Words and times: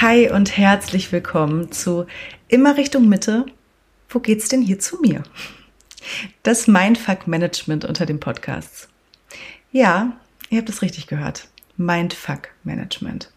Hi 0.00 0.28
und 0.28 0.56
herzlich 0.56 1.12
willkommen 1.12 1.70
zu 1.70 2.06
Immer 2.48 2.76
Richtung 2.76 3.08
Mitte. 3.08 3.46
Wo 4.08 4.18
geht's 4.18 4.48
denn 4.48 4.60
hier 4.60 4.80
zu 4.80 5.00
mir? 5.00 5.22
Das 6.42 6.66
Mindfuck 6.66 7.28
Management 7.28 7.84
unter 7.84 8.04
den 8.04 8.18
Podcasts. 8.18 8.88
Ja, 9.70 10.18
ihr 10.50 10.58
habt 10.58 10.68
es 10.68 10.82
richtig 10.82 11.06
gehört. 11.06 11.46
Mindfuck 11.76 12.48
Management. 12.64 13.30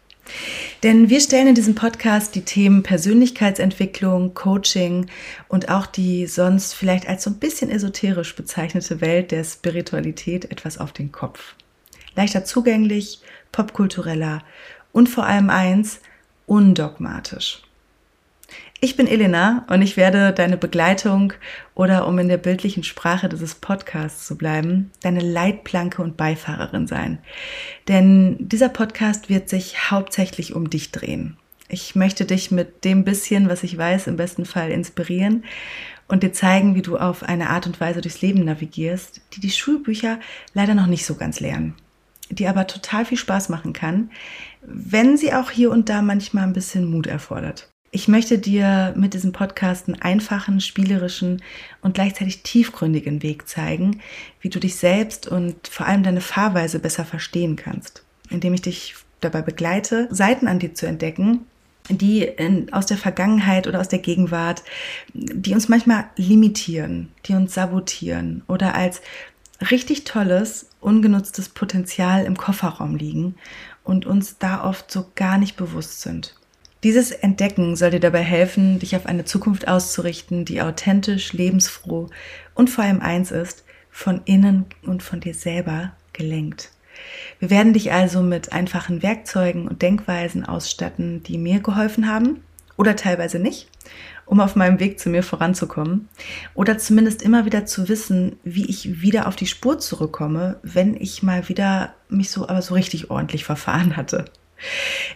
Denn 0.82 1.08
wir 1.08 1.20
stellen 1.20 1.46
in 1.46 1.54
diesem 1.54 1.76
Podcast 1.76 2.34
die 2.34 2.44
Themen 2.44 2.82
Persönlichkeitsentwicklung, 2.82 4.34
Coaching 4.34 5.06
und 5.46 5.68
auch 5.68 5.86
die 5.86 6.26
sonst 6.26 6.74
vielleicht 6.74 7.08
als 7.08 7.22
so 7.22 7.30
ein 7.30 7.38
bisschen 7.38 7.70
esoterisch 7.70 8.34
bezeichnete 8.34 9.00
Welt 9.00 9.30
der 9.30 9.44
Spiritualität 9.44 10.50
etwas 10.50 10.78
auf 10.78 10.92
den 10.92 11.12
Kopf. 11.12 11.54
Leichter 12.16 12.44
zugänglich, 12.44 13.20
popkultureller 13.52 14.42
und 14.90 15.08
vor 15.08 15.24
allem 15.24 15.50
eins, 15.50 16.00
undogmatisch. 16.48 17.62
Ich 18.80 18.96
bin 18.96 19.08
Elena 19.08 19.66
und 19.68 19.82
ich 19.82 19.96
werde 19.96 20.32
deine 20.32 20.56
Begleitung 20.56 21.32
oder 21.74 22.06
um 22.06 22.18
in 22.20 22.28
der 22.28 22.36
bildlichen 22.36 22.84
Sprache 22.84 23.28
dieses 23.28 23.56
Podcasts 23.56 24.26
zu 24.26 24.38
bleiben, 24.38 24.92
deine 25.02 25.20
Leitplanke 25.20 26.00
und 26.00 26.16
Beifahrerin 26.16 26.86
sein. 26.86 27.18
Denn 27.88 28.36
dieser 28.38 28.68
Podcast 28.68 29.28
wird 29.28 29.48
sich 29.48 29.90
hauptsächlich 29.90 30.54
um 30.54 30.70
dich 30.70 30.92
drehen. 30.92 31.36
Ich 31.68 31.96
möchte 31.96 32.24
dich 32.24 32.52
mit 32.52 32.84
dem 32.84 33.04
bisschen, 33.04 33.48
was 33.48 33.64
ich 33.64 33.76
weiß, 33.76 34.06
im 34.06 34.16
besten 34.16 34.46
Fall 34.46 34.70
inspirieren 34.70 35.44
und 36.06 36.22
dir 36.22 36.32
zeigen, 36.32 36.76
wie 36.76 36.82
du 36.82 36.96
auf 36.96 37.24
eine 37.24 37.50
Art 37.50 37.66
und 37.66 37.80
Weise 37.80 38.00
durchs 38.00 38.22
Leben 38.22 38.44
navigierst, 38.44 39.20
die 39.34 39.40
die 39.40 39.50
Schulbücher 39.50 40.20
leider 40.54 40.74
noch 40.74 40.86
nicht 40.86 41.04
so 41.04 41.16
ganz 41.16 41.40
lernen 41.40 41.74
die 42.30 42.46
aber 42.46 42.66
total 42.66 43.04
viel 43.04 43.18
Spaß 43.18 43.48
machen 43.48 43.72
kann, 43.72 44.10
wenn 44.62 45.16
sie 45.16 45.32
auch 45.32 45.50
hier 45.50 45.70
und 45.70 45.88
da 45.88 46.02
manchmal 46.02 46.44
ein 46.44 46.52
bisschen 46.52 46.90
Mut 46.90 47.06
erfordert. 47.06 47.68
Ich 47.90 48.06
möchte 48.06 48.38
dir 48.38 48.92
mit 48.96 49.14
diesem 49.14 49.32
Podcast 49.32 49.88
einen 49.88 50.02
einfachen, 50.02 50.60
spielerischen 50.60 51.42
und 51.80 51.94
gleichzeitig 51.94 52.42
tiefgründigen 52.42 53.22
Weg 53.22 53.48
zeigen, 53.48 54.00
wie 54.42 54.50
du 54.50 54.60
dich 54.60 54.76
selbst 54.76 55.26
und 55.26 55.68
vor 55.68 55.86
allem 55.86 56.02
deine 56.02 56.20
Fahrweise 56.20 56.80
besser 56.80 57.06
verstehen 57.06 57.56
kannst, 57.56 58.04
indem 58.28 58.52
ich 58.52 58.60
dich 58.62 58.94
dabei 59.20 59.40
begleite, 59.40 60.06
Seiten 60.10 60.48
an 60.48 60.58
dir 60.58 60.74
zu 60.74 60.86
entdecken, 60.86 61.46
die 61.88 62.22
in, 62.24 62.70
aus 62.74 62.84
der 62.84 62.98
Vergangenheit 62.98 63.66
oder 63.66 63.80
aus 63.80 63.88
der 63.88 64.00
Gegenwart, 64.00 64.62
die 65.14 65.54
uns 65.54 65.70
manchmal 65.70 66.04
limitieren, 66.16 67.08
die 67.24 67.32
uns 67.32 67.54
sabotieren 67.54 68.42
oder 68.46 68.74
als 68.74 69.00
richtig 69.60 70.04
tolles, 70.04 70.70
ungenutztes 70.80 71.48
Potenzial 71.48 72.24
im 72.24 72.36
Kofferraum 72.36 72.94
liegen 72.94 73.34
und 73.84 74.06
uns 74.06 74.38
da 74.38 74.64
oft 74.64 74.90
so 74.90 75.06
gar 75.14 75.38
nicht 75.38 75.56
bewusst 75.56 76.00
sind. 76.00 76.34
Dieses 76.84 77.10
Entdecken 77.10 77.74
soll 77.74 77.90
dir 77.90 78.00
dabei 78.00 78.22
helfen, 78.22 78.78
dich 78.78 78.94
auf 78.94 79.06
eine 79.06 79.24
Zukunft 79.24 79.66
auszurichten, 79.66 80.44
die 80.44 80.62
authentisch, 80.62 81.32
lebensfroh 81.32 82.08
und 82.54 82.70
vor 82.70 82.84
allem 82.84 83.00
eins 83.00 83.32
ist, 83.32 83.64
von 83.90 84.20
innen 84.26 84.66
und 84.82 85.02
von 85.02 85.18
dir 85.18 85.34
selber 85.34 85.92
gelenkt. 86.12 86.70
Wir 87.40 87.50
werden 87.50 87.72
dich 87.72 87.92
also 87.92 88.22
mit 88.22 88.52
einfachen 88.52 89.02
Werkzeugen 89.02 89.66
und 89.66 89.82
Denkweisen 89.82 90.44
ausstatten, 90.44 91.22
die 91.24 91.38
mir 91.38 91.60
geholfen 91.60 92.08
haben 92.08 92.42
oder 92.76 92.94
teilweise 92.94 93.40
nicht 93.40 93.68
um 94.28 94.40
auf 94.40 94.56
meinem 94.56 94.78
Weg 94.78 95.00
zu 95.00 95.08
mir 95.08 95.22
voranzukommen. 95.22 96.08
Oder 96.54 96.78
zumindest 96.78 97.22
immer 97.22 97.44
wieder 97.44 97.66
zu 97.66 97.88
wissen, 97.88 98.36
wie 98.44 98.66
ich 98.66 99.02
wieder 99.02 99.26
auf 99.26 99.36
die 99.36 99.46
Spur 99.46 99.78
zurückkomme, 99.78 100.56
wenn 100.62 100.94
ich 100.94 101.22
mal 101.22 101.48
wieder 101.48 101.94
mich 102.08 102.30
so, 102.30 102.48
aber 102.48 102.62
so 102.62 102.74
richtig 102.74 103.10
ordentlich 103.10 103.44
verfahren 103.44 103.96
hatte. 103.96 104.26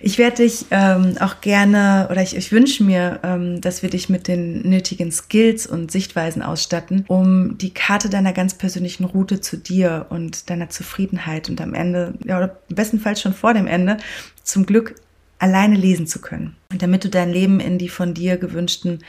Ich 0.01 0.19
werde 0.19 0.37
dich 0.37 0.67
ähm, 0.71 1.17
auch 1.19 1.41
gerne 1.41 2.07
oder 2.11 2.23
ich, 2.23 2.37
ich 2.37 2.53
wünsche 2.53 2.85
mir, 2.85 3.19
ähm, 3.25 3.61
dass 3.61 3.83
wir 3.83 3.91
dich 3.91 4.09
mit 4.09 4.29
den 4.29 4.69
nötigen 4.69 5.11
Skills 5.11 5.67
und 5.67 5.91
Sichtweisen 5.91 6.43
ausstatten, 6.43 7.05
um 7.09 7.59
die 7.59 7.75
Karte 7.75 8.09
deiner 8.09 8.33
ganz 8.33 8.55
persönlichen 8.55 9.05
Route 9.05 9.41
zu 9.41 9.57
dir 9.57 10.07
und 10.11 10.49
deiner 10.49 10.71
Zufriedenheit 10.71 11.51
und 11.51 11.61
am 11.61 11.75
Ende, 11.75 12.15
ja, 12.25 12.39
oder 12.39 12.57
bestenfalls 12.69 13.21
schon 13.21 13.35
vor 13.35 13.53
dem 13.53 13.67
Ende, 13.67 13.97
zum 14.45 14.65
Glück 14.65 14.95
alleine 15.43 15.75
lesen 15.75 16.07
zu 16.07 16.21
können. 16.21 16.57
Und 16.71 16.83
damit 16.83 17.05
du 17.05 17.11
dein 17.11 17.31
Leben 17.31 17.59
in 17.59 17.77
die 17.77 17.89
von 17.89 18.15
dir 18.15 18.37
gewünschten 18.37 19.01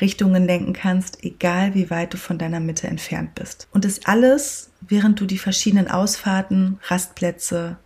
Richtungen 0.00 0.46
lenken 0.46 0.72
kannst, 0.72 1.24
egal 1.24 1.74
wie 1.74 1.90
weit 1.90 2.14
du 2.14 2.16
von 2.16 2.38
deiner 2.38 2.60
Mitte 2.60 2.86
entfernt 2.86 3.34
bist. 3.34 3.66
Und 3.72 3.84
das 3.84 4.06
alles, 4.06 4.70
während 4.80 5.20
du 5.20 5.26
die 5.26 5.38
verschiedenen 5.38 5.88
Ausfahrten, 5.88 6.78
Rastplätze 6.84 7.76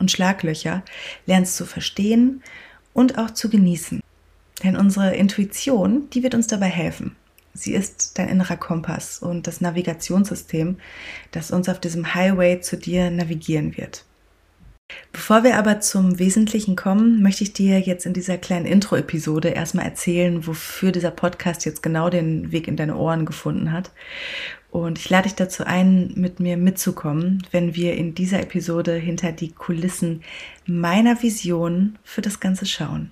und 0.00 0.10
Schlaglöcher 0.10 0.82
lernst 1.26 1.56
zu 1.56 1.64
verstehen 1.64 2.42
und 2.94 3.16
auch 3.16 3.30
zu 3.30 3.48
genießen. 3.48 4.00
Denn 4.64 4.76
unsere 4.76 5.14
Intuition, 5.14 6.10
die 6.10 6.24
wird 6.24 6.34
uns 6.34 6.48
dabei 6.48 6.66
helfen. 6.66 7.14
Sie 7.54 7.74
ist 7.74 8.18
dein 8.18 8.28
innerer 8.28 8.56
Kompass 8.56 9.20
und 9.20 9.46
das 9.46 9.60
Navigationssystem, 9.60 10.78
das 11.30 11.52
uns 11.52 11.68
auf 11.68 11.78
diesem 11.78 12.14
Highway 12.14 12.60
zu 12.60 12.76
dir 12.76 13.10
navigieren 13.10 13.76
wird. 13.76 14.04
Bevor 15.12 15.44
wir 15.44 15.56
aber 15.56 15.80
zum 15.80 16.18
Wesentlichen 16.18 16.76
kommen, 16.76 17.22
möchte 17.22 17.44
ich 17.44 17.52
dir 17.52 17.80
jetzt 17.80 18.06
in 18.06 18.14
dieser 18.14 18.38
kleinen 18.38 18.66
Intro-Episode 18.66 19.50
erstmal 19.50 19.84
erzählen, 19.84 20.46
wofür 20.46 20.92
dieser 20.92 21.10
Podcast 21.10 21.64
jetzt 21.64 21.82
genau 21.82 22.10
den 22.10 22.50
Weg 22.52 22.68
in 22.68 22.76
deine 22.76 22.96
Ohren 22.96 23.26
gefunden 23.26 23.72
hat. 23.72 23.90
Und 24.70 24.98
ich 24.98 25.10
lade 25.10 25.24
dich 25.24 25.34
dazu 25.34 25.64
ein, 25.64 26.12
mit 26.16 26.40
mir 26.40 26.56
mitzukommen, 26.56 27.46
wenn 27.50 27.74
wir 27.74 27.94
in 27.94 28.14
dieser 28.14 28.40
Episode 28.40 28.94
hinter 28.94 29.30
die 29.30 29.52
Kulissen 29.52 30.22
meiner 30.64 31.22
Vision 31.22 31.98
für 32.02 32.22
das 32.22 32.40
Ganze 32.40 32.64
schauen. 32.64 33.10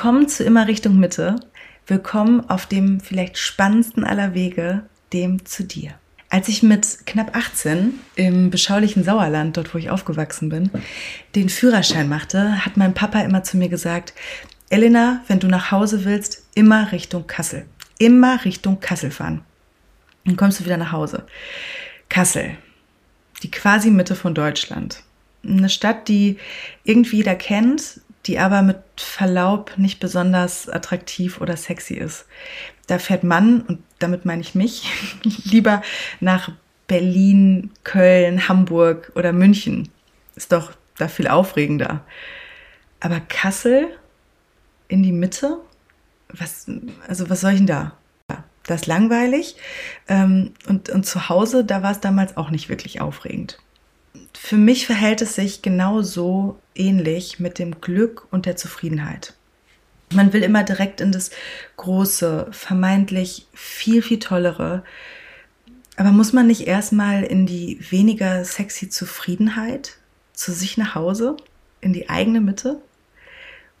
Willkommen 0.00 0.28
zu 0.28 0.44
immer 0.44 0.66
Richtung 0.66 0.98
Mitte. 0.98 1.36
Willkommen 1.86 2.48
auf 2.48 2.64
dem 2.64 3.00
vielleicht 3.00 3.36
spannendsten 3.36 4.02
aller 4.02 4.32
Wege, 4.32 4.84
dem 5.12 5.44
zu 5.44 5.62
dir. 5.62 5.92
Als 6.30 6.48
ich 6.48 6.62
mit 6.62 7.04
knapp 7.04 7.36
18 7.36 8.00
im 8.14 8.48
beschaulichen 8.48 9.04
Sauerland, 9.04 9.58
dort 9.58 9.74
wo 9.74 9.78
ich 9.78 9.90
aufgewachsen 9.90 10.48
bin, 10.48 10.70
den 11.34 11.50
Führerschein 11.50 12.08
machte, 12.08 12.64
hat 12.64 12.78
mein 12.78 12.94
Papa 12.94 13.20
immer 13.20 13.42
zu 13.42 13.58
mir 13.58 13.68
gesagt, 13.68 14.14
Elena, 14.70 15.22
wenn 15.28 15.38
du 15.38 15.48
nach 15.48 15.70
Hause 15.70 16.06
willst, 16.06 16.46
immer 16.54 16.92
Richtung 16.92 17.26
Kassel. 17.26 17.66
Immer 17.98 18.42
Richtung 18.46 18.80
Kassel 18.80 19.10
fahren. 19.10 19.42
Dann 20.24 20.38
kommst 20.38 20.60
du 20.60 20.64
wieder 20.64 20.78
nach 20.78 20.92
Hause. 20.92 21.26
Kassel, 22.08 22.56
die 23.42 23.50
quasi 23.50 23.90
Mitte 23.90 24.16
von 24.16 24.34
Deutschland. 24.34 25.02
Eine 25.44 25.68
Stadt, 25.68 26.08
die 26.08 26.38
irgendwie 26.84 27.16
jeder 27.16 27.34
kennt, 27.34 28.00
die 28.26 28.38
aber 28.38 28.62
mit 28.62 28.78
Verlaub 28.96 29.72
nicht 29.76 30.00
besonders 30.00 30.68
attraktiv 30.68 31.40
oder 31.40 31.56
sexy 31.56 31.94
ist. 31.94 32.26
Da 32.86 32.98
fährt 32.98 33.24
man, 33.24 33.62
und 33.62 33.82
damit 33.98 34.24
meine 34.24 34.42
ich 34.42 34.54
mich, 34.54 34.90
lieber 35.44 35.82
nach 36.20 36.52
Berlin, 36.86 37.70
Köln, 37.84 38.48
Hamburg 38.48 39.12
oder 39.14 39.32
München. 39.32 39.88
Ist 40.36 40.52
doch 40.52 40.72
da 40.98 41.08
viel 41.08 41.28
aufregender. 41.28 42.04
Aber 42.98 43.20
Kassel 43.20 43.88
in 44.88 45.02
die 45.02 45.12
Mitte? 45.12 45.58
Was, 46.28 46.66
also 47.08 47.30
was 47.30 47.40
soll 47.40 47.52
ich 47.52 47.58
denn 47.58 47.66
da? 47.66 47.92
Das 48.64 48.82
ist 48.82 48.86
langweilig. 48.86 49.56
Ähm, 50.06 50.52
und, 50.68 50.90
und 50.90 51.04
zu 51.04 51.28
Hause, 51.28 51.64
da 51.64 51.82
war 51.82 51.92
es 51.92 52.00
damals 52.00 52.36
auch 52.36 52.50
nicht 52.50 52.68
wirklich 52.68 53.00
aufregend 53.00 53.58
für 54.42 54.56
mich 54.56 54.86
verhält 54.86 55.20
es 55.20 55.34
sich 55.34 55.60
genauso 55.60 56.58
ähnlich 56.74 57.40
mit 57.40 57.58
dem 57.58 57.82
Glück 57.82 58.26
und 58.30 58.46
der 58.46 58.56
Zufriedenheit. 58.56 59.34
Man 60.14 60.32
will 60.32 60.42
immer 60.42 60.64
direkt 60.64 61.02
in 61.02 61.12
das 61.12 61.30
große, 61.76 62.48
vermeintlich 62.50 63.46
viel, 63.52 64.00
viel 64.00 64.18
tollere. 64.18 64.82
Aber 65.96 66.10
muss 66.10 66.32
man 66.32 66.46
nicht 66.46 66.66
erstmal 66.66 67.22
in 67.22 67.44
die 67.44 67.78
weniger 67.90 68.42
sexy 68.46 68.88
Zufriedenheit 68.88 69.98
zu 70.32 70.52
sich 70.52 70.78
nach 70.78 70.94
Hause, 70.94 71.36
in 71.82 71.92
die 71.92 72.08
eigene 72.08 72.40
Mitte, 72.40 72.80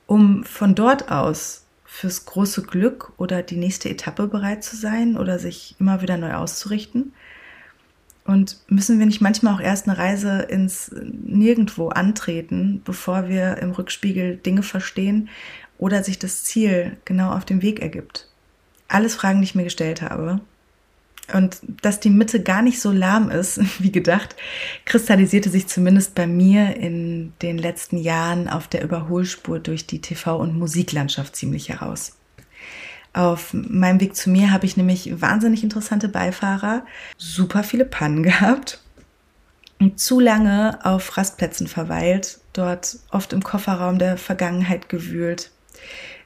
um 0.06 0.44
von 0.44 0.74
dort 0.74 1.10
aus 1.10 1.64
fürs 1.86 2.26
große 2.26 2.64
Glück 2.64 3.12
oder 3.16 3.42
die 3.42 3.56
nächste 3.56 3.88
Etappe 3.88 4.26
bereit 4.26 4.62
zu 4.62 4.76
sein 4.76 5.16
oder 5.16 5.38
sich 5.38 5.74
immer 5.80 6.02
wieder 6.02 6.18
neu 6.18 6.34
auszurichten? 6.34 7.14
Und 8.24 8.58
müssen 8.68 8.98
wir 8.98 9.06
nicht 9.06 9.20
manchmal 9.20 9.54
auch 9.54 9.60
erst 9.60 9.88
eine 9.88 9.98
Reise 9.98 10.42
ins 10.42 10.94
Nirgendwo 10.94 11.88
antreten, 11.88 12.82
bevor 12.84 13.28
wir 13.28 13.58
im 13.58 13.72
Rückspiegel 13.72 14.36
Dinge 14.36 14.62
verstehen 14.62 15.28
oder 15.78 16.04
sich 16.04 16.18
das 16.18 16.44
Ziel 16.44 16.96
genau 17.04 17.32
auf 17.32 17.44
dem 17.44 17.62
Weg 17.62 17.80
ergibt? 17.80 18.28
Alles 18.88 19.14
Fragen, 19.14 19.40
die 19.40 19.44
ich 19.44 19.54
mir 19.54 19.64
gestellt 19.64 20.02
habe. 20.02 20.40
Und 21.32 21.60
dass 21.82 22.00
die 22.00 22.10
Mitte 22.10 22.42
gar 22.42 22.62
nicht 22.62 22.80
so 22.80 22.90
lahm 22.90 23.30
ist, 23.30 23.60
wie 23.82 23.92
gedacht, 23.92 24.36
kristallisierte 24.84 25.48
sich 25.48 25.66
zumindest 25.66 26.14
bei 26.14 26.26
mir 26.26 26.76
in 26.76 27.32
den 27.42 27.58
letzten 27.58 27.96
Jahren 27.96 28.48
auf 28.48 28.68
der 28.68 28.82
Überholspur 28.82 29.58
durch 29.58 29.86
die 29.86 30.00
TV- 30.00 30.38
und 30.38 30.58
Musiklandschaft 30.58 31.36
ziemlich 31.36 31.68
heraus. 31.68 32.19
Auf 33.12 33.52
meinem 33.52 34.00
Weg 34.00 34.14
zu 34.14 34.30
mir 34.30 34.52
habe 34.52 34.66
ich 34.66 34.76
nämlich 34.76 35.20
wahnsinnig 35.20 35.64
interessante 35.64 36.08
Beifahrer, 36.08 36.84
super 37.18 37.64
viele 37.64 37.84
Pannen 37.84 38.22
gehabt, 38.24 38.80
zu 39.96 40.20
lange 40.20 40.78
auf 40.84 41.16
Rastplätzen 41.16 41.66
verweilt, 41.66 42.38
dort 42.52 42.98
oft 43.10 43.32
im 43.32 43.42
Kofferraum 43.42 43.98
der 43.98 44.16
Vergangenheit 44.16 44.88
gewühlt. 44.88 45.50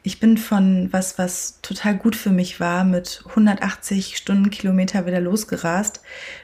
Ich 0.03 0.21
bin 0.21 0.37
von 0.37 0.93
was, 0.93 1.17
was 1.17 1.61
total 1.63 1.97
gut 1.97 2.15
für 2.15 2.31
mich 2.31 2.61
war, 2.61 2.85
mit 2.85 3.23
180 3.27 4.19
Stundenkilometer 4.19 5.07
wieder 5.07 5.21
losgerast, 5.21 6.03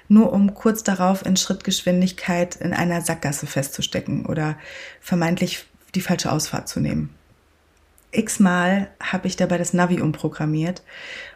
nur 0.08 0.32
um 0.32 0.54
kurz 0.54 0.82
darauf 0.82 1.26
in 1.26 1.36
Schrittgeschwindigkeit 1.36 2.56
in 2.56 2.72
einer 2.72 3.02
Sackgasse 3.02 3.46
festzustecken 3.46 4.24
oder 4.24 4.56
vermeintlich 5.02 5.66
die 5.94 6.00
falsche 6.00 6.32
Ausfahrt 6.32 6.68
zu 6.68 6.80
nehmen 6.80 7.14
x-mal 8.12 8.88
habe 9.02 9.28
ich 9.28 9.36
dabei 9.36 9.58
das 9.58 9.72
Navi 9.72 10.00
umprogrammiert 10.00 10.82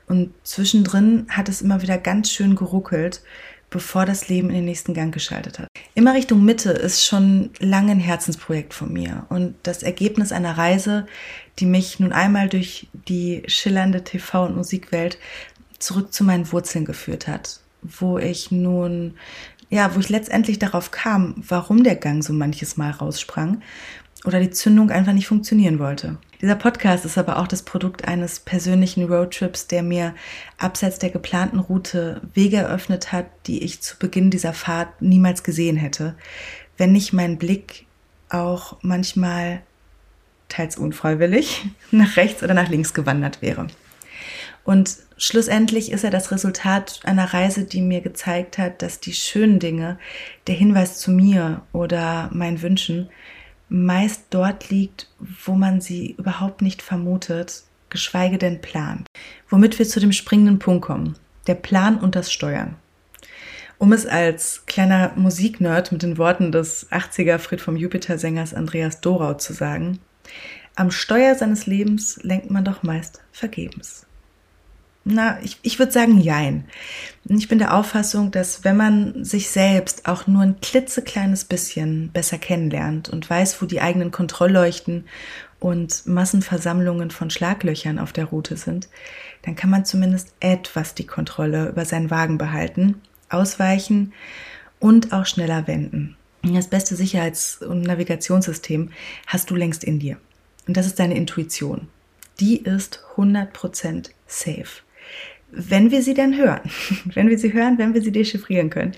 und 0.07 0.33
zwischendrin 0.43 1.27
hat 1.29 1.49
es 1.49 1.63
immer 1.63 1.83
wieder 1.83 1.99
ganz 1.99 2.31
schön 2.31 2.57
geruckelt, 2.57 3.23
bevor 3.71 4.07
das 4.07 4.29
Leben 4.29 4.51
in 4.51 4.57
den 4.57 4.65
nächsten 4.67 4.95
Gang 4.95 5.13
geschaltet 5.13 5.59
hat. 5.59 5.69
Immer 5.95 6.15
Richtung 6.15 6.45
Mitte 6.45 6.71
ist 6.71 7.05
schon 7.05 7.51
lange 7.59 7.93
ein 7.93 8.01
Herzensprojekt 8.01 8.73
von 8.75 8.93
mir 8.93 9.27
und 9.31 9.55
das 9.63 9.83
Ergebnis 9.83 10.33
einer 10.33 10.57
Reise, 10.57 11.07
die 11.59 11.67
mich 11.67 11.99
nun 11.99 12.13
einmal 12.13 12.49
durch 12.49 12.89
die 13.09 13.43
schillernde 13.47 14.01
TV- 14.01 14.47
und 14.47 14.57
Musikwelt 14.57 15.19
zurück 15.79 16.13
zu 16.13 16.25
meinen 16.25 16.51
Wurzeln 16.53 16.85
geführt 16.85 17.27
hat, 17.27 17.61
wo 17.83 18.19
ich 18.19 18.51
nun 18.51 19.15
ja, 19.71 19.95
wo 19.95 19.99
ich 19.99 20.09
letztendlich 20.09 20.61
darauf 20.61 20.93
kam, 20.93 21.35
warum 21.37 21.83
der 21.83 21.97
Gang 21.97 22.23
so 22.23 22.33
manches 22.33 22.77
Mal 22.77 22.93
raussprang 22.93 23.61
oder 24.25 24.39
die 24.39 24.51
Zündung 24.51 24.91
einfach 24.91 25.13
nicht 25.13 25.27
funktionieren 25.27 25.81
wollte. 25.81 26.19
Dieser 26.45 26.57
Podcast 26.57 27.07
ist 27.07 27.17
aber 27.17 27.39
auch 27.39 27.47
das 27.49 27.63
Produkt 27.63 28.07
eines 28.07 28.39
persönlichen 28.39 29.05
Roadtrips, 29.11 29.67
der 29.67 29.83
mir 29.83 30.15
abseits 30.59 30.99
der 30.99 31.09
geplanten 31.09 31.59
Route 31.59 32.21
Wege 32.35 32.59
eröffnet 32.59 33.13
hat, 33.13 33.25
die 33.47 33.65
ich 33.65 33.81
zu 33.81 33.99
Beginn 33.99 34.29
dieser 34.29 34.53
Fahrt 34.53 35.01
niemals 35.01 35.43
gesehen 35.43 35.79
hätte, 35.79 36.15
wenn 36.77 36.93
nicht 36.93 37.15
mein 37.15 37.39
Blick 37.39 37.87
auch 38.29 38.77
manchmal 38.83 39.63
teils 40.51 40.77
unfreiwillig 40.77 41.65
nach 41.91 42.19
rechts 42.19 42.43
oder 42.43 42.53
nach 42.53 42.69
links 42.69 42.93
gewandert 42.93 43.41
wäre. 43.41 43.69
Und 44.65 44.99
schlussendlich 45.17 45.93
ist 45.93 46.05
er 46.05 46.11
das 46.11 46.31
Resultat 46.31 47.01
einer 47.05 47.33
Reise, 47.33 47.65
die 47.65 47.81
mir 47.81 48.03
gezeigt 48.03 48.59
hat, 48.59 48.83
dass 48.83 49.01
die 49.01 49.15
schönen 49.15 49.61
Dinge, 49.61 49.99
der 50.47 50.57
Hinweis 50.57 50.99
zu 50.99 51.11
mir 51.11 51.63
oder 51.73 52.29
meinen 52.35 52.61
Wünschen, 52.61 53.09
meist 53.75 54.27
dort 54.31 54.71
liegt, 54.71 55.09
wo 55.19 55.55
man 55.55 55.81
sie 55.81 56.13
überhaupt 56.13 56.63
nicht 56.63 56.81
vermutet, 56.81 57.65
geschweige 57.91 58.39
denn 58.39 58.61
plant. 58.61 59.09
Womit 59.49 59.79
wir 59.79 59.87
zu 59.87 59.99
dem 59.99 60.13
springenden 60.13 60.61
Punkt 60.61 60.85
kommen. 60.85 61.17
Der 61.49 61.57
Plan 61.57 61.99
und 61.99 62.15
das 62.15 62.33
Steuern. 62.33 62.77
Um 63.79 63.93
es 63.93 64.07
als 64.07 64.65
kleiner 64.67 65.13
Musiknerd 65.17 65.91
mit 65.91 66.05
den 66.05 66.19
Worten 66.19 66.53
des 66.53 66.91
80er 66.93 67.39
Fried 67.39 67.61
vom 67.61 67.77
Jupiter-Sängers 67.77 68.55
Andreas 68.55 69.01
Dorau 69.01 69.35
zu 69.35 69.53
sagen, 69.53 69.99
am 70.77 70.93
Steuer 70.93 71.35
seines 71.35 71.67
Lebens 71.67 72.21
lenkt 72.23 72.51
man 72.51 72.65
doch 72.65 72.85
meist 72.85 73.23
vergebens. 73.33 74.07
Na, 75.07 75.39
ich, 75.43 75.59
ich 75.61 75.79
würde 75.79 75.93
sagen, 75.93 76.19
jein. 76.19 76.65
Ich 77.27 77.49
bin 77.49 77.59
der 77.59 77.75
Auffassung, 77.75 78.31
dass 78.31 78.65
wenn 78.65 78.79
man 78.79 79.23
sich 79.23 79.51
selbst 79.51 80.09
auch 80.09 80.27
nur 80.27 80.43
ein 80.43 80.61
klitzekleines 80.63 81.45
bisschen 81.45 82.11
besser 82.11 82.39
kennenlernt 82.39 83.11
und 83.11 83.29
weiß, 83.29 83.61
wo 83.61 83.67
die 83.67 83.83
eigenen 83.83 84.11
Kontrollleuchten 84.11 85.05
und 85.61 86.07
Massenversammlungen 86.07 87.11
von 87.11 87.29
Schlaglöchern 87.29 87.99
auf 87.99 88.15
der 88.15 88.27
Route 88.27 88.57
sind, 88.57 88.89
dann 89.43 89.57
kann 89.57 89.69
man 89.69 89.85
zumindest 89.85 90.33
etwas 90.41 90.95
die 90.95 91.07
Kontrolle 91.07 91.69
über 91.69 91.85
seinen 91.85 92.11
Wagen 92.11 92.39
behalten, 92.39 93.03
ausweichen 93.29 94.15
und 94.81 95.13
auch 95.13 95.27
schneller 95.27 95.67
wenden. 95.67 96.17
Das 96.43 96.69
beste 96.69 96.97
Sicherheits- 96.97 97.61
und 97.63 97.83
Navigationssystem 97.83 98.91
hast 99.27 99.51
du 99.51 99.55
längst 99.55 99.85
in 99.85 99.99
dir. 99.99 100.17
Und 100.67 100.79
das 100.79 100.87
ist 100.87 100.99
deine 100.99 101.15
Intuition. 101.17 101.89
Die 102.41 102.57
ist 102.57 103.01
100% 103.17 104.11
safe 104.27 104.83
wenn 105.57 105.91
wir 105.91 106.03
sie 106.03 106.15
denn 106.15 106.37
hören. 106.37 106.61
wenn 107.07 107.29
wir 107.29 107.39
sie 107.39 107.53
hören, 107.53 107.79
wenn 107.79 107.95
wir 107.95 108.03
sie 108.03 108.13
dechiffrieren 108.13 108.71
können. 108.71 108.93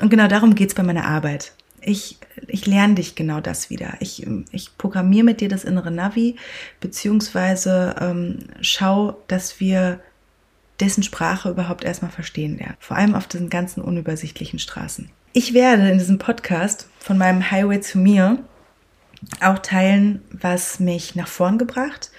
Und 0.00 0.10
genau 0.10 0.28
darum 0.28 0.54
geht's 0.54 0.74
bei 0.74 0.82
meiner 0.82 1.06
Arbeit. 1.06 1.52
Ich, 1.80 2.18
ich 2.46 2.66
lerne 2.66 2.94
dich 2.94 3.14
genau 3.14 3.40
das 3.40 3.68
wieder. 3.68 3.94
Ich, 4.00 4.26
ich 4.52 4.78
programmiere 4.78 5.24
mit 5.24 5.40
dir 5.40 5.48
das 5.48 5.64
innere 5.64 5.90
Navi, 5.90 6.36
beziehungsweise 6.80 7.94
ähm, 8.00 8.38
schau, 8.62 9.22
dass 9.28 9.60
wir 9.60 10.00
dessen 10.80 11.02
Sprache 11.02 11.50
überhaupt 11.50 11.84
erstmal 11.84 12.10
verstehen 12.10 12.58
lernen. 12.58 12.76
Vor 12.80 12.96
allem 12.96 13.14
auf 13.14 13.26
diesen 13.26 13.50
ganzen 13.50 13.82
unübersichtlichen 13.82 14.58
Straßen. 14.58 15.10
Ich 15.34 15.52
werde 15.52 15.90
in 15.90 15.98
diesem 15.98 16.18
Podcast 16.18 16.88
von 16.98 17.18
meinem 17.18 17.50
Highway 17.50 17.80
zu 17.80 17.98
mir 17.98 18.38
auch 19.40 19.58
teilen, 19.58 20.22
was 20.30 20.80
mich 20.80 21.14
nach 21.14 21.28
vorn 21.28 21.58
gebracht 21.58 22.10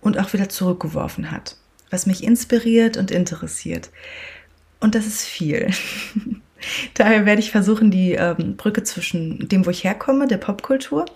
und 0.00 0.18
auch 0.18 0.32
wieder 0.32 0.48
zurückgeworfen 0.48 1.30
hat 1.30 1.56
was 1.92 2.06
mich 2.06 2.24
inspiriert 2.24 2.96
und 2.96 3.10
interessiert. 3.10 3.90
Und 4.80 4.94
das 4.94 5.06
ist 5.06 5.24
viel. 5.24 5.70
Daher 6.94 7.26
werde 7.26 7.40
ich 7.40 7.50
versuchen, 7.50 7.90
die 7.90 8.12
ähm, 8.12 8.56
Brücke 8.56 8.82
zwischen 8.82 9.48
dem, 9.48 9.66
wo 9.66 9.70
ich 9.70 9.84
herkomme, 9.84 10.26
der 10.26 10.38
Popkultur, 10.38 11.06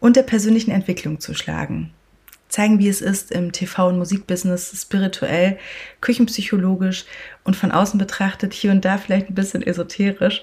und 0.00 0.16
der 0.16 0.22
persönlichen 0.22 0.70
Entwicklung 0.70 1.20
zu 1.20 1.34
schlagen. 1.34 1.90
Zeigen, 2.48 2.78
wie 2.78 2.88
es 2.88 3.00
ist, 3.00 3.30
im 3.30 3.50
TV- 3.50 3.88
und 3.88 3.98
Musikbusiness 3.98 4.78
spirituell, 4.78 5.58
küchenpsychologisch 6.02 7.06
und 7.44 7.56
von 7.56 7.72
außen 7.72 7.98
betrachtet 7.98 8.52
hier 8.52 8.70
und 8.70 8.84
da 8.84 8.98
vielleicht 8.98 9.30
ein 9.30 9.34
bisschen 9.34 9.62
esoterisch 9.62 10.42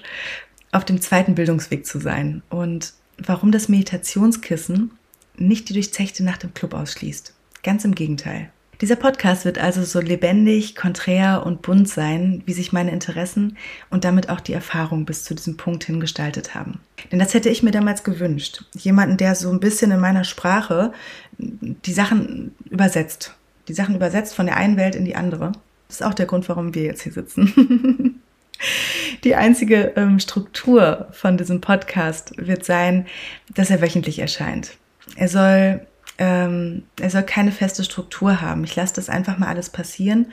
auf 0.72 0.84
dem 0.84 1.00
zweiten 1.00 1.34
Bildungsweg 1.36 1.86
zu 1.86 2.00
sein 2.00 2.42
und 2.50 2.94
warum 3.18 3.52
das 3.52 3.68
Meditationskissen 3.68 4.90
nicht 5.36 5.68
die 5.68 5.72
durchzechte 5.72 6.24
Nacht 6.24 6.42
im 6.44 6.54
Club 6.54 6.74
ausschließt. 6.74 7.34
Ganz 7.62 7.84
im 7.84 7.94
Gegenteil. 7.94 8.50
Dieser 8.80 8.96
Podcast 8.96 9.44
wird 9.44 9.58
also 9.58 9.84
so 9.84 10.00
lebendig, 10.00 10.74
konträr 10.74 11.44
und 11.44 11.60
bunt 11.60 11.88
sein, 11.88 12.42
wie 12.46 12.54
sich 12.54 12.72
meine 12.72 12.90
Interessen 12.90 13.58
und 13.90 14.04
damit 14.04 14.30
auch 14.30 14.40
die 14.40 14.54
Erfahrung 14.54 15.04
bis 15.04 15.24
zu 15.24 15.34
diesem 15.34 15.58
Punkt 15.58 15.84
hin 15.84 16.00
gestaltet 16.00 16.54
haben. 16.54 16.80
Denn 17.12 17.18
das 17.18 17.34
hätte 17.34 17.50
ich 17.50 17.62
mir 17.62 17.72
damals 17.72 18.04
gewünscht. 18.04 18.64
Jemanden, 18.74 19.18
der 19.18 19.34
so 19.34 19.50
ein 19.50 19.60
bisschen 19.60 19.90
in 19.90 20.00
meiner 20.00 20.24
Sprache 20.24 20.94
die 21.36 21.92
Sachen 21.92 22.54
übersetzt. 22.70 23.34
Die 23.68 23.74
Sachen 23.74 23.94
übersetzt 23.94 24.34
von 24.34 24.46
der 24.46 24.56
einen 24.56 24.78
Welt 24.78 24.94
in 24.94 25.04
die 25.04 25.16
andere. 25.16 25.52
Das 25.88 26.00
ist 26.00 26.06
auch 26.06 26.14
der 26.14 26.26
Grund, 26.26 26.48
warum 26.48 26.74
wir 26.74 26.84
jetzt 26.84 27.02
hier 27.02 27.12
sitzen. 27.12 28.22
Die 29.24 29.36
einzige 29.36 29.92
ähm, 29.96 30.18
Struktur 30.18 31.08
von 31.12 31.36
diesem 31.36 31.60
Podcast 31.60 32.32
wird 32.36 32.64
sein, 32.64 33.06
dass 33.54 33.70
er 33.70 33.80
wöchentlich 33.82 34.18
erscheint. 34.18 34.76
Er 35.16 35.28
soll 35.28 35.86
ähm, 36.20 36.84
er 37.00 37.10
soll 37.10 37.22
keine 37.22 37.50
feste 37.50 37.82
Struktur 37.82 38.40
haben. 38.42 38.62
Ich 38.62 38.76
lasse 38.76 38.94
das 38.94 39.08
einfach 39.08 39.38
mal 39.38 39.48
alles 39.48 39.70
passieren 39.70 40.26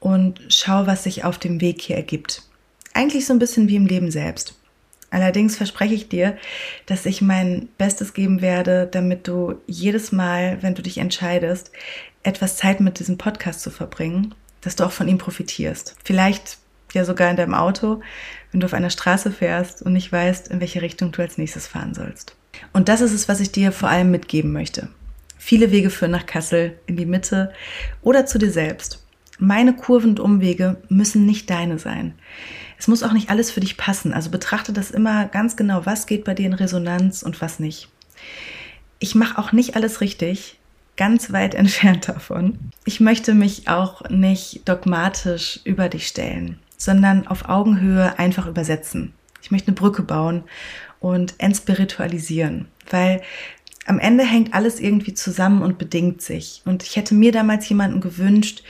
und 0.00 0.40
schaue, 0.48 0.86
was 0.86 1.04
sich 1.04 1.22
auf 1.22 1.38
dem 1.38 1.60
Weg 1.60 1.82
hier 1.82 1.96
ergibt. 1.96 2.42
Eigentlich 2.94 3.26
so 3.26 3.34
ein 3.34 3.38
bisschen 3.38 3.68
wie 3.68 3.76
im 3.76 3.86
Leben 3.86 4.10
selbst. 4.10 4.54
Allerdings 5.10 5.56
verspreche 5.56 5.94
ich 5.94 6.08
dir, 6.08 6.36
dass 6.86 7.06
ich 7.06 7.22
mein 7.22 7.68
Bestes 7.78 8.14
geben 8.14 8.40
werde, 8.40 8.88
damit 8.90 9.28
du 9.28 9.60
jedes 9.66 10.12
Mal, 10.12 10.62
wenn 10.62 10.74
du 10.74 10.82
dich 10.82 10.98
entscheidest, 10.98 11.72
etwas 12.22 12.56
Zeit 12.56 12.80
mit 12.80 12.98
diesem 12.98 13.18
Podcast 13.18 13.60
zu 13.60 13.70
verbringen, 13.70 14.34
dass 14.62 14.76
du 14.76 14.84
auch 14.84 14.92
von 14.92 15.08
ihm 15.08 15.18
profitierst. 15.18 15.94
Vielleicht 16.04 16.58
ja 16.94 17.04
sogar 17.04 17.30
in 17.30 17.36
deinem 17.36 17.54
Auto, 17.54 18.00
wenn 18.50 18.60
du 18.60 18.66
auf 18.66 18.74
einer 18.74 18.90
Straße 18.90 19.30
fährst 19.30 19.82
und 19.82 19.92
nicht 19.92 20.10
weißt, 20.10 20.48
in 20.48 20.60
welche 20.60 20.82
Richtung 20.82 21.12
du 21.12 21.20
als 21.20 21.36
nächstes 21.36 21.66
fahren 21.66 21.94
sollst. 21.94 22.34
Und 22.72 22.88
das 22.88 23.02
ist 23.02 23.12
es, 23.12 23.28
was 23.28 23.40
ich 23.40 23.52
dir 23.52 23.72
vor 23.72 23.90
allem 23.90 24.10
mitgeben 24.10 24.52
möchte. 24.52 24.88
Viele 25.38 25.70
Wege 25.70 25.90
führen 25.90 26.10
nach 26.10 26.26
Kassel, 26.26 26.78
in 26.86 26.96
die 26.96 27.06
Mitte 27.06 27.52
oder 28.02 28.26
zu 28.26 28.38
dir 28.38 28.50
selbst. 28.50 29.04
Meine 29.38 29.74
Kurven 29.74 30.10
und 30.10 30.20
Umwege 30.20 30.82
müssen 30.88 31.24
nicht 31.24 31.48
deine 31.48 31.78
sein. 31.78 32.14
Es 32.78 32.88
muss 32.88 33.02
auch 33.02 33.12
nicht 33.12 33.30
alles 33.30 33.50
für 33.50 33.60
dich 33.60 33.76
passen. 33.76 34.12
Also 34.12 34.30
betrachte 34.30 34.72
das 34.72 34.90
immer 34.90 35.26
ganz 35.26 35.56
genau, 35.56 35.86
was 35.86 36.06
geht 36.06 36.24
bei 36.24 36.34
dir 36.34 36.46
in 36.46 36.54
Resonanz 36.54 37.22
und 37.22 37.40
was 37.40 37.58
nicht. 37.60 37.88
Ich 38.98 39.14
mache 39.14 39.38
auch 39.38 39.52
nicht 39.52 39.76
alles 39.76 40.00
richtig, 40.00 40.58
ganz 40.96 41.32
weit 41.32 41.54
entfernt 41.56 42.08
davon. 42.08 42.58
Ich 42.84 43.00
möchte 43.00 43.34
mich 43.34 43.68
auch 43.68 44.08
nicht 44.10 44.68
dogmatisch 44.68 45.60
über 45.64 45.88
dich 45.88 46.08
stellen, 46.08 46.58
sondern 46.76 47.26
auf 47.26 47.48
Augenhöhe 47.48 48.18
einfach 48.18 48.46
übersetzen. 48.46 49.14
Ich 49.40 49.50
möchte 49.50 49.68
eine 49.68 49.76
Brücke 49.76 50.02
bauen 50.02 50.44
und 51.00 51.34
entspiritualisieren, 51.38 52.66
weil 52.90 53.22
am 53.88 53.98
Ende 53.98 54.24
hängt 54.24 54.54
alles 54.54 54.80
irgendwie 54.80 55.14
zusammen 55.14 55.62
und 55.62 55.78
bedingt 55.78 56.20
sich. 56.20 56.62
Und 56.64 56.82
ich 56.82 56.96
hätte 56.96 57.14
mir 57.14 57.32
damals 57.32 57.68
jemanden 57.68 58.00
gewünscht, 58.00 58.62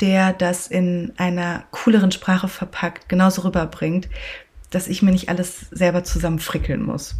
der 0.00 0.32
das 0.32 0.66
in 0.66 1.12
einer 1.16 1.64
cooleren 1.70 2.10
Sprache 2.10 2.48
verpackt, 2.48 3.08
genauso 3.08 3.42
rüberbringt, 3.42 4.08
dass 4.70 4.88
ich 4.88 5.02
mir 5.02 5.12
nicht 5.12 5.28
alles 5.28 5.66
selber 5.70 6.04
zusammenfrickeln 6.04 6.82
muss. 6.82 7.16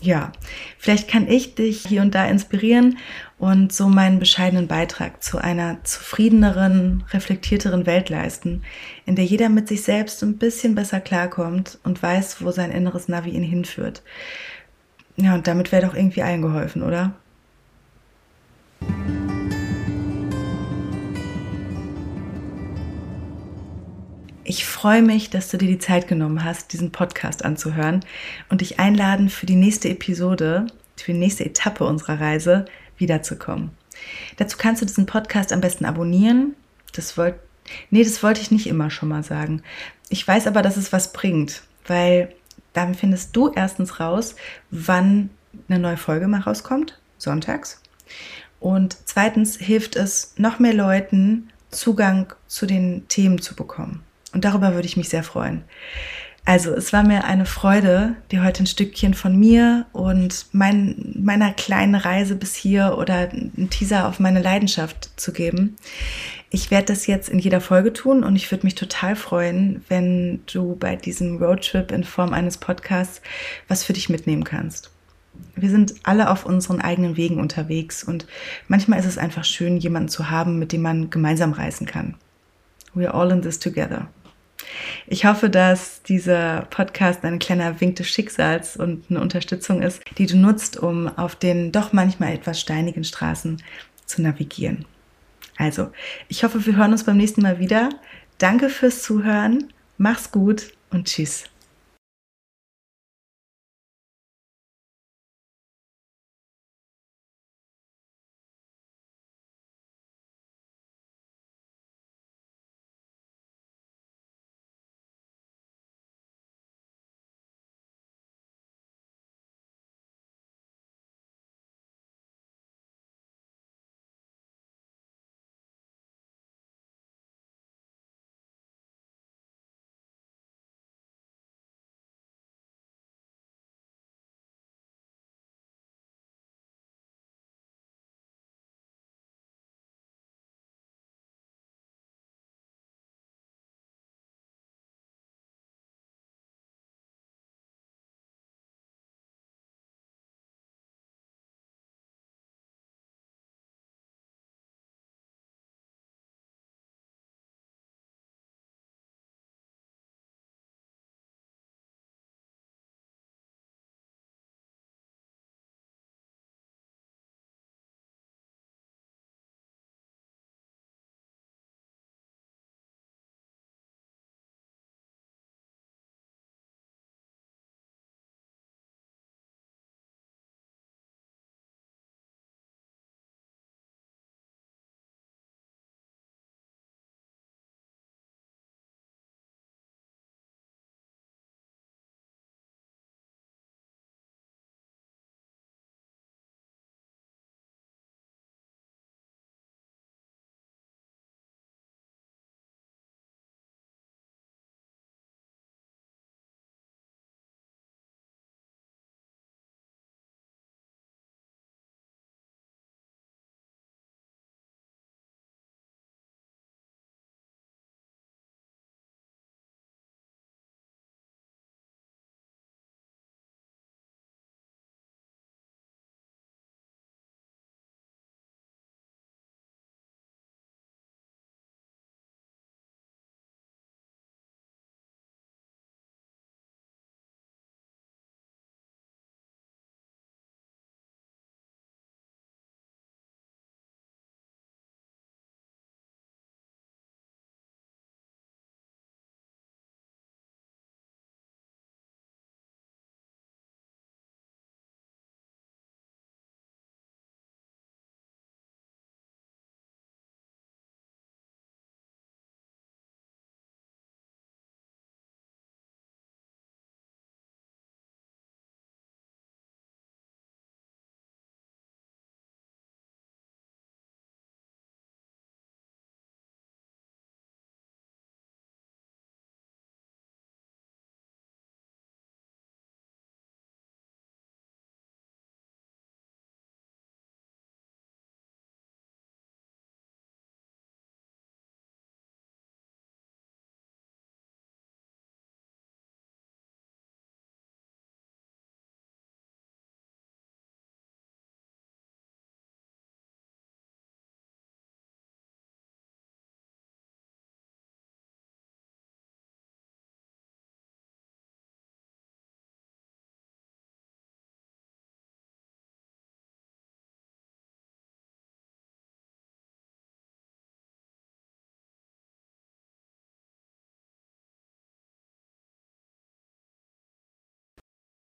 Ja, 0.00 0.32
vielleicht 0.78 1.08
kann 1.08 1.28
ich 1.28 1.54
dich 1.54 1.84
hier 1.86 2.02
und 2.02 2.14
da 2.14 2.26
inspirieren 2.26 2.98
und 3.38 3.72
so 3.72 3.88
meinen 3.88 4.18
bescheidenen 4.18 4.68
Beitrag 4.68 5.22
zu 5.22 5.38
einer 5.38 5.82
zufriedeneren, 5.82 7.04
reflektierteren 7.10 7.86
Welt 7.86 8.10
leisten, 8.10 8.62
in 9.06 9.16
der 9.16 9.24
jeder 9.24 9.48
mit 9.48 9.66
sich 9.66 9.82
selbst 9.82 10.22
ein 10.22 10.36
bisschen 10.36 10.74
besser 10.74 11.00
klarkommt 11.00 11.78
und 11.84 12.02
weiß, 12.02 12.42
wo 12.42 12.50
sein 12.50 12.70
inneres 12.70 13.08
Navi 13.08 13.30
ihn 13.30 13.42
hinführt. 13.42 14.02
Ja, 15.16 15.34
und 15.34 15.46
damit 15.46 15.70
wäre 15.70 15.86
doch 15.86 15.94
irgendwie 15.94 16.22
allen 16.22 16.42
geholfen, 16.42 16.82
oder? 16.82 17.14
Ich 24.46 24.66
freue 24.66 25.02
mich, 25.02 25.30
dass 25.30 25.48
du 25.48 25.56
dir 25.56 25.68
die 25.68 25.78
Zeit 25.78 26.06
genommen 26.06 26.44
hast, 26.44 26.72
diesen 26.72 26.92
Podcast 26.92 27.44
anzuhören 27.44 28.04
und 28.50 28.60
dich 28.60 28.78
einladen, 28.78 29.30
für 29.30 29.46
die 29.46 29.56
nächste 29.56 29.88
Episode, 29.88 30.66
für 30.96 31.12
die 31.12 31.18
nächste 31.18 31.44
Etappe 31.46 31.84
unserer 31.84 32.20
Reise 32.20 32.66
wiederzukommen. 32.98 33.70
Dazu 34.36 34.58
kannst 34.58 34.82
du 34.82 34.86
diesen 34.86 35.06
Podcast 35.06 35.52
am 35.52 35.60
besten 35.60 35.86
abonnieren. 35.86 36.54
Das 36.92 37.16
wollte, 37.16 37.38
nee, 37.90 38.04
das 38.04 38.22
wollte 38.22 38.42
ich 38.42 38.50
nicht 38.50 38.66
immer 38.66 38.90
schon 38.90 39.08
mal 39.08 39.22
sagen. 39.22 39.62
Ich 40.08 40.26
weiß 40.26 40.46
aber, 40.46 40.60
dass 40.60 40.76
es 40.76 40.92
was 40.92 41.12
bringt, 41.12 41.62
weil 41.86 42.34
dann 42.74 42.94
findest 42.94 43.34
du 43.34 43.50
erstens 43.54 43.98
raus, 43.98 44.34
wann 44.70 45.30
eine 45.68 45.78
neue 45.78 45.96
Folge 45.96 46.28
mal 46.28 46.40
rauskommt, 46.40 47.00
sonntags. 47.16 47.80
Und 48.60 48.96
zweitens 49.06 49.56
hilft 49.56 49.96
es 49.96 50.34
noch 50.36 50.58
mehr 50.58 50.74
Leuten, 50.74 51.50
Zugang 51.70 52.32
zu 52.46 52.66
den 52.66 53.08
Themen 53.08 53.40
zu 53.40 53.56
bekommen. 53.56 54.02
Und 54.32 54.44
darüber 54.44 54.74
würde 54.74 54.86
ich 54.86 54.96
mich 54.96 55.08
sehr 55.08 55.22
freuen. 55.24 55.64
Also 56.46 56.74
es 56.74 56.92
war 56.92 57.04
mir 57.04 57.24
eine 57.24 57.46
Freude, 57.46 58.16
dir 58.30 58.44
heute 58.44 58.64
ein 58.64 58.66
Stückchen 58.66 59.14
von 59.14 59.34
mir 59.38 59.86
und 59.92 60.46
mein, 60.52 61.14
meiner 61.18 61.52
kleinen 61.52 61.94
Reise 61.94 62.36
bis 62.36 62.54
hier 62.54 62.98
oder 62.98 63.30
einen 63.30 63.70
Teaser 63.70 64.06
auf 64.06 64.20
meine 64.20 64.42
Leidenschaft 64.42 65.10
zu 65.18 65.32
geben. 65.32 65.76
Ich 66.50 66.70
werde 66.70 66.86
das 66.86 67.06
jetzt 67.06 67.30
in 67.30 67.38
jeder 67.38 67.62
Folge 67.62 67.94
tun 67.94 68.22
und 68.22 68.36
ich 68.36 68.50
würde 68.50 68.66
mich 68.66 68.74
total 68.74 69.16
freuen, 69.16 69.82
wenn 69.88 70.42
du 70.52 70.76
bei 70.76 70.96
diesem 70.96 71.38
Roadtrip 71.38 71.90
in 71.90 72.04
Form 72.04 72.34
eines 72.34 72.58
Podcasts 72.58 73.22
was 73.66 73.82
für 73.82 73.94
dich 73.94 74.10
mitnehmen 74.10 74.44
kannst. 74.44 74.90
Wir 75.56 75.70
sind 75.70 75.94
alle 76.02 76.30
auf 76.30 76.44
unseren 76.44 76.80
eigenen 76.80 77.16
Wegen 77.16 77.40
unterwegs 77.40 78.04
und 78.04 78.26
manchmal 78.68 78.98
ist 78.98 79.06
es 79.06 79.18
einfach 79.18 79.44
schön, 79.44 79.78
jemanden 79.78 80.10
zu 80.10 80.30
haben, 80.30 80.58
mit 80.58 80.72
dem 80.72 80.82
man 80.82 81.08
gemeinsam 81.08 81.52
reisen 81.52 81.86
kann. 81.86 82.16
We're 82.94 83.08
all 83.08 83.30
in 83.30 83.40
this 83.40 83.58
together. 83.58 84.08
Ich 85.06 85.24
hoffe, 85.26 85.50
dass 85.50 86.02
dieser 86.02 86.62
Podcast 86.70 87.24
ein 87.24 87.38
kleiner 87.38 87.80
Wink 87.80 87.96
des 87.96 88.08
Schicksals 88.08 88.76
und 88.76 89.04
eine 89.10 89.20
Unterstützung 89.20 89.82
ist, 89.82 90.02
die 90.18 90.26
du 90.26 90.36
nutzt, 90.36 90.76
um 90.76 91.08
auf 91.08 91.36
den 91.36 91.72
doch 91.72 91.92
manchmal 91.92 92.32
etwas 92.34 92.60
steinigen 92.60 93.04
Straßen 93.04 93.62
zu 94.06 94.22
navigieren. 94.22 94.84
Also, 95.56 95.90
ich 96.28 96.44
hoffe, 96.44 96.64
wir 96.66 96.76
hören 96.76 96.92
uns 96.92 97.04
beim 97.04 97.16
nächsten 97.16 97.42
Mal 97.42 97.58
wieder. 97.58 97.90
Danke 98.38 98.68
fürs 98.68 99.02
Zuhören, 99.02 99.72
mach's 99.98 100.32
gut 100.32 100.72
und 100.90 101.06
tschüss. 101.06 101.44